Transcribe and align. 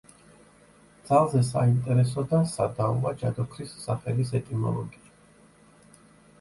ძალზე 1.09 1.41
საინტერესო 1.49 2.25
და 2.33 2.41
სადაოა 2.55 3.13
ჯადოქრის 3.21 3.77
სახელის 3.87 4.35
ეტიმოლოგია. 4.43 5.17